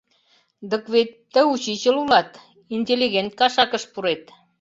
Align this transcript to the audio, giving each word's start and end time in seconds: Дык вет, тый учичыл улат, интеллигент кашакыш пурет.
Дык 0.69 0.83
вет, 0.93 1.09
тый 1.33 1.45
учичыл 1.53 1.95
улат, 2.03 2.29
интеллигент 2.75 3.31
кашакыш 3.39 3.83
пурет. 3.93 4.23